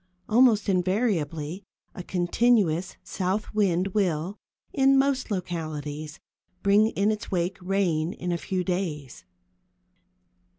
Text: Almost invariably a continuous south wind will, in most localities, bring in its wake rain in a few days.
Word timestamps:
Almost 0.27 0.67
invariably 0.67 1.63
a 1.93 2.01
continuous 2.01 2.95
south 3.03 3.53
wind 3.53 3.89
will, 3.89 4.39
in 4.73 4.97
most 4.97 5.29
localities, 5.29 6.19
bring 6.63 6.87
in 6.87 7.11
its 7.11 7.29
wake 7.29 7.59
rain 7.61 8.11
in 8.13 8.31
a 8.31 8.37
few 8.39 8.63
days. 8.63 9.25